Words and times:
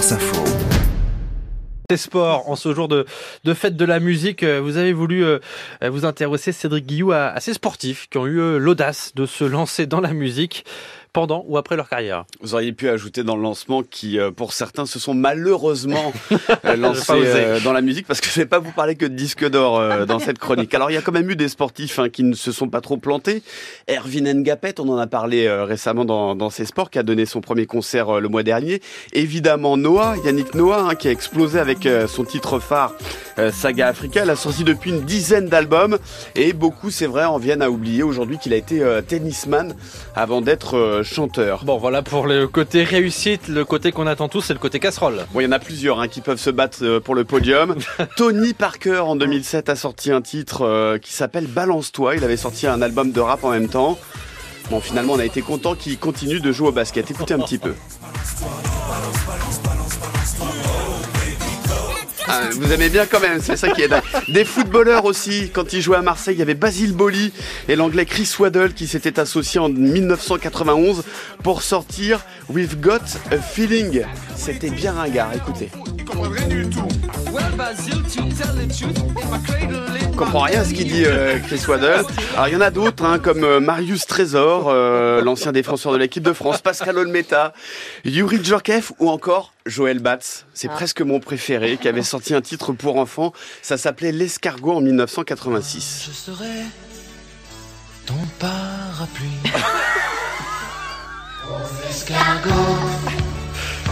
France 0.00 0.12
Info. 0.12 0.44
Sport, 1.94 2.48
en 2.48 2.56
ce 2.56 2.72
jour 2.72 2.88
de, 2.88 3.04
de 3.44 3.52
fête 3.52 3.76
de 3.76 3.84
la 3.84 4.00
musique, 4.00 4.42
vous 4.44 4.78
avez 4.78 4.94
voulu 4.94 5.22
euh, 5.22 5.40
vous 5.82 6.06
intéresser, 6.06 6.52
Cédric 6.52 6.86
Guillou, 6.86 7.12
à, 7.12 7.26
à 7.26 7.40
ces 7.40 7.52
sportifs 7.52 8.08
qui 8.08 8.16
ont 8.16 8.26
eu 8.26 8.40
euh, 8.40 8.56
l'audace 8.56 9.12
de 9.14 9.26
se 9.26 9.44
lancer 9.44 9.84
dans 9.84 10.00
la 10.00 10.14
musique 10.14 10.64
pendant 11.12 11.44
ou 11.46 11.56
après 11.58 11.76
leur 11.76 11.88
carrière. 11.88 12.24
Vous 12.40 12.54
auriez 12.54 12.72
pu 12.72 12.88
ajouter 12.88 13.22
dans 13.22 13.36
le 13.36 13.42
lancement 13.42 13.82
qui, 13.82 14.18
euh, 14.18 14.30
pour 14.30 14.52
certains, 14.52 14.86
se 14.86 14.98
sont 14.98 15.14
malheureusement 15.14 16.12
euh, 16.64 16.76
lancés 16.76 17.12
euh, 17.12 17.60
dans 17.60 17.72
la 17.72 17.80
musique 17.80 18.06
parce 18.06 18.20
que 18.20 18.28
je 18.28 18.34
vais 18.34 18.46
pas 18.46 18.58
vous 18.58 18.72
parler 18.72 18.94
que 18.94 19.06
de 19.06 19.14
disque 19.14 19.48
d'or 19.48 20.06
dans 20.06 20.18
cette 20.18 20.38
chronique. 20.38 20.72
Alors 20.74 20.90
il 20.90 20.94
y 20.94 20.96
a 20.96 21.02
quand 21.02 21.12
même 21.12 21.30
eu 21.30 21.36
des 21.36 21.48
sportifs 21.48 21.98
hein, 21.98 22.08
qui 22.08 22.22
ne 22.22 22.34
se 22.34 22.52
sont 22.52 22.68
pas 22.68 22.80
trop 22.80 22.96
plantés. 22.96 23.42
Erwin 23.88 24.32
Ngapet, 24.42 24.80
on 24.80 24.88
en 24.88 24.98
a 24.98 25.06
parlé 25.06 25.50
récemment 25.50 26.04
dans, 26.04 26.34
dans 26.34 26.50
ses 26.50 26.64
sports, 26.64 26.90
qui 26.90 26.98
a 26.98 27.02
donné 27.02 27.26
son 27.26 27.40
premier 27.40 27.66
concert 27.66 28.20
le 28.20 28.28
mois 28.28 28.42
dernier. 28.42 28.80
Évidemment 29.12 29.76
Noah, 29.76 30.16
Yannick 30.24 30.54
Noah, 30.54 30.88
hein, 30.90 30.94
qui 30.94 31.08
a 31.08 31.10
explosé 31.10 31.58
avec 31.58 31.88
son 32.08 32.24
titre 32.24 32.58
phare 32.58 32.94
Saga 33.52 33.88
Africa. 33.88 34.22
Il 34.24 34.30
a 34.30 34.36
sorti 34.36 34.64
depuis 34.64 34.90
une 34.90 35.02
dizaine 35.02 35.48
d'albums 35.48 35.98
et 36.34 36.52
beaucoup, 36.52 36.90
c'est 36.90 37.06
vrai, 37.06 37.24
en 37.24 37.38
viennent 37.38 37.62
à 37.62 37.70
oublier 37.70 38.02
aujourd'hui 38.02 38.38
qu'il 38.38 38.52
a 38.52 38.56
été 38.56 38.82
tennisman 39.06 39.74
avant 40.14 40.40
d'être 40.40 41.02
chanteur. 41.04 41.64
Bon, 41.64 41.78
voilà 41.78 42.02
pour 42.02 42.26
le 42.26 42.46
côté 42.46 42.84
réussite, 42.84 43.48
le 43.48 43.64
côté 43.64 43.92
qu'on 43.92 44.06
attend 44.06 44.28
tous, 44.28 44.42
c'est 44.42 44.52
le 44.52 44.58
côté 44.58 44.78
casserole. 44.78 45.26
Bon, 45.32 45.40
il 45.40 45.44
y 45.44 45.46
en 45.46 45.52
a 45.52 45.58
plusieurs 45.58 46.00
hein, 46.00 46.08
qui 46.08 46.20
peuvent 46.20 46.38
se 46.38 46.50
battre 46.50 46.78
euh, 46.82 47.00
pour 47.00 47.14
le 47.14 47.24
podium. 47.24 47.76
Tony 48.16 48.54
Parker, 48.54 49.00
en 49.00 49.16
2007, 49.16 49.68
a 49.68 49.76
sorti 49.76 50.10
un 50.10 50.20
titre 50.20 50.62
euh, 50.62 50.98
qui 50.98 51.12
s'appelle 51.12 51.46
Balance-toi. 51.46 52.16
Il 52.16 52.24
avait 52.24 52.36
sorti 52.36 52.66
un 52.66 52.82
album 52.82 53.12
de 53.12 53.20
rap 53.20 53.44
en 53.44 53.50
même 53.50 53.68
temps. 53.68 53.98
Bon, 54.70 54.80
finalement, 54.80 55.14
on 55.14 55.18
a 55.18 55.24
été 55.24 55.42
content 55.42 55.74
qu'il 55.74 55.98
continue 55.98 56.40
de 56.40 56.52
jouer 56.52 56.68
au 56.68 56.72
basket. 56.72 57.10
Écoutez 57.10 57.34
un 57.34 57.40
petit 57.40 57.58
peu. 57.58 57.74
Ah, 62.32 62.48
vous 62.52 62.72
aimez 62.72 62.88
bien 62.88 63.06
quand 63.06 63.20
même, 63.20 63.40
c'est 63.40 63.56
ça 63.56 63.68
qui 63.70 63.82
est 63.82 63.88
dingue. 63.88 64.02
Des 64.28 64.44
footballeurs 64.44 65.04
aussi, 65.04 65.50
quand 65.52 65.72
ils 65.72 65.80
jouaient 65.80 65.98
à 65.98 66.02
Marseille, 66.02 66.34
il 66.34 66.38
y 66.38 66.42
avait 66.42 66.54
Basile 66.54 66.92
Boli 66.92 67.32
et 67.68 67.76
l'anglais 67.76 68.06
Chris 68.06 68.30
Waddle 68.38 68.72
qui 68.72 68.86
s'étaient 68.86 69.18
associés 69.18 69.60
en 69.60 69.68
1991 69.68 71.02
pour 71.42 71.62
sortir 71.62 72.24
We've 72.48 72.78
Got 72.80 72.98
a 73.30 73.38
Feeling. 73.38 74.04
C'était 74.36 74.70
bien 74.70 74.92
ringard, 74.92 75.32
écoutez. 75.34 75.70
Je 80.10 80.16
comprends 80.16 80.40
rien 80.40 80.60
à 80.60 80.64
ce 80.64 80.74
qu'il 80.74 80.88
dit 80.88 81.04
euh, 81.06 81.38
Chris 81.38 81.62
Waddle. 81.66 82.04
Alors 82.34 82.48
il 82.48 82.52
y 82.52 82.56
en 82.56 82.60
a 82.60 82.70
d'autres, 82.70 83.04
hein, 83.04 83.18
comme 83.18 83.44
euh, 83.44 83.60
Marius 83.60 84.06
Trésor, 84.06 84.68
euh, 84.68 85.22
l'ancien 85.22 85.52
défenseur 85.52 85.92
de 85.92 85.98
l'équipe 85.98 86.22
de 86.22 86.32
France, 86.32 86.60
Pascal 86.60 86.98
Olmeta, 86.98 87.54
Yuri 88.04 88.42
Djorkaeff 88.42 88.92
ou 88.98 89.08
encore 89.08 89.52
Joël 89.66 89.98
Batz. 89.98 90.46
C'est 90.52 90.68
ah. 90.68 90.74
presque 90.74 91.00
mon 91.00 91.20
préféré, 91.20 91.76
qui 91.76 91.88
avait 91.88 92.02
sorti 92.02 92.34
un 92.34 92.40
titre 92.40 92.72
pour 92.72 92.96
enfants. 92.96 93.32
Ça 93.62 93.76
s'appelait 93.76 94.12
L'escargot 94.12 94.72
en 94.72 94.80
1986. 94.80 96.08
Je 96.08 96.12
serai 96.12 96.64
ton 98.06 98.14
parapluie. 98.38 99.28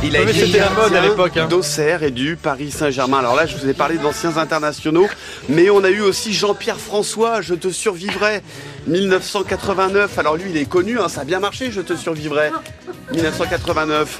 Il 0.08 0.16
a 0.16 0.22
été 0.22 0.58
la 0.58 0.70
mode 0.70 0.94
à 0.94 1.02
l'époque. 1.02 1.36
Hein. 1.36 1.48
d'Auxerre 1.48 2.02
et 2.02 2.10
du 2.10 2.36
Paris 2.36 2.70
Saint-Germain. 2.70 3.18
Alors 3.18 3.36
là, 3.36 3.44
je 3.44 3.54
vous 3.58 3.68
ai 3.68 3.74
parlé 3.74 3.98
d'anciens 3.98 4.38
internationaux, 4.38 5.06
mais 5.50 5.68
on 5.68 5.84
a 5.84 5.90
eu 5.90 6.00
aussi 6.00 6.32
Jean-Pierre 6.32 6.80
François, 6.80 7.42
Je 7.42 7.54
te 7.54 7.68
survivrai, 7.68 8.42
1989. 8.86 10.18
Alors 10.18 10.36
lui, 10.36 10.44
il 10.48 10.56
est 10.56 10.64
connu, 10.64 10.98
hein, 10.98 11.10
ça 11.10 11.20
a 11.20 11.24
bien 11.24 11.40
marché, 11.40 11.70
Je 11.70 11.82
te 11.82 11.94
survivrai, 11.94 12.50
1989. 13.12 14.18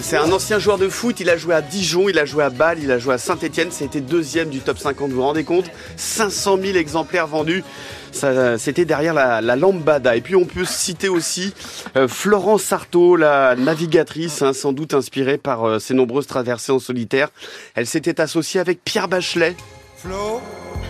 C'est 0.00 0.16
un 0.16 0.30
ancien 0.32 0.58
joueur 0.58 0.78
de 0.78 0.88
foot, 0.88 1.20
il 1.20 1.30
a 1.30 1.36
joué 1.36 1.54
à 1.54 1.62
Dijon, 1.62 2.08
il 2.08 2.18
a 2.18 2.24
joué 2.24 2.44
à 2.44 2.50
Bâle, 2.50 2.78
il 2.82 2.90
a 2.90 2.98
joué 2.98 3.14
à 3.14 3.18
Saint-Etienne, 3.18 3.68
c'était 3.70 4.00
deuxième 4.00 4.50
du 4.50 4.60
top 4.60 4.78
50, 4.78 5.10
vous 5.10 5.16
vous 5.16 5.22
rendez 5.22 5.44
compte? 5.44 5.66
500 5.96 6.58
000 6.62 6.76
exemplaires 6.76 7.26
vendus, 7.26 7.64
c'était 8.12 8.84
derrière 8.84 9.14
la, 9.14 9.56
lambada. 9.56 10.16
Et 10.16 10.20
puis 10.20 10.36
on 10.36 10.44
peut 10.44 10.64
citer 10.64 11.08
aussi 11.08 11.54
euh, 11.96 12.08
Florence 12.08 12.62
Sarto, 12.62 13.16
la 13.16 13.56
navigatrice, 13.56 14.42
hein, 14.42 14.52
sans 14.52 14.72
doute 14.72 14.94
inspirée 14.94 15.38
par 15.38 15.64
euh, 15.64 15.78
ses 15.78 15.94
nombreuses 15.94 16.26
traversées 16.26 16.72
en 16.72 16.78
solitaire. 16.78 17.28
Elle 17.74 17.86
s'était 17.86 18.20
associée 18.20 18.60
avec 18.60 18.84
Pierre 18.84 19.08
Bachelet. 19.08 19.56
Flo? 19.96 20.40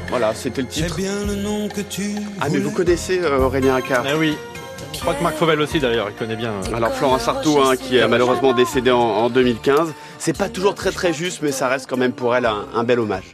Voilà, 0.09 0.35
c'était 0.35 0.63
le 0.63 0.69
titre. 0.69 0.97
Bien 0.97 1.25
le 1.27 1.37
nom 1.37 1.69
que 1.69 1.81
tu 1.81 2.17
ah 2.41 2.49
mais 2.51 2.59
vous 2.59 2.71
connaissez 2.71 3.21
euh, 3.21 3.39
Aurélien 3.39 3.77
Accard 3.77 4.05
Eh 4.07 4.15
oui. 4.15 4.37
Je 4.95 5.01
crois 5.01 5.15
que 5.15 5.23
Marc 5.23 5.37
Fauvel 5.37 5.61
aussi 5.61 5.81
d'ailleurs, 5.81 6.09
il 6.11 6.17
connaît 6.17 6.37
bien. 6.37 6.53
Alors 6.75 6.93
Florence 6.93 7.23
Sarto, 7.23 7.61
hein, 7.63 7.77
qui 7.77 7.97
est 7.97 8.07
malheureusement 8.07 8.53
décédée 8.53 8.91
en, 8.91 9.29
2015, 9.31 9.93
c'est 10.19 10.37
pas 10.37 10.49
toujours 10.49 10.75
très 10.75 10.93
très 10.93 11.13
juste, 11.13 11.41
mais 11.43 11.53
ça 11.53 11.69
reste 11.69 11.89
quand 11.89 11.97
même 11.97 12.13
pour 12.13 12.35
elle 12.35 12.47
un 12.47 12.85
bel 12.85 13.01
hommage. 13.01 13.25